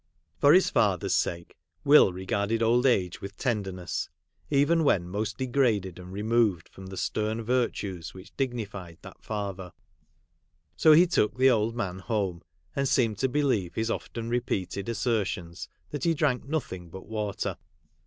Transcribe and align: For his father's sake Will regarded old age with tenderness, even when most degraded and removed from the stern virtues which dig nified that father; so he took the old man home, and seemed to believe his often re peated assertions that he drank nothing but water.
For 0.39 0.51
his 0.53 0.71
father's 0.71 1.13
sake 1.13 1.55
Will 1.85 2.11
regarded 2.11 2.63
old 2.63 2.87
age 2.87 3.21
with 3.21 3.37
tenderness, 3.37 4.09
even 4.49 4.83
when 4.83 5.07
most 5.07 5.37
degraded 5.37 5.99
and 5.99 6.11
removed 6.11 6.67
from 6.69 6.87
the 6.87 6.97
stern 6.97 7.43
virtues 7.43 8.11
which 8.11 8.35
dig 8.35 8.55
nified 8.55 8.97
that 9.03 9.23
father; 9.23 9.73
so 10.75 10.93
he 10.93 11.05
took 11.05 11.37
the 11.37 11.51
old 11.51 11.75
man 11.75 11.99
home, 11.99 12.41
and 12.75 12.89
seemed 12.89 13.19
to 13.19 13.29
believe 13.29 13.75
his 13.75 13.91
often 13.91 14.27
re 14.27 14.39
peated 14.41 14.89
assertions 14.89 15.69
that 15.91 16.03
he 16.03 16.15
drank 16.15 16.45
nothing 16.45 16.89
but 16.89 17.05
water. 17.07 17.57